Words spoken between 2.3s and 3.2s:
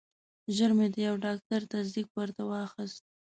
واخیست.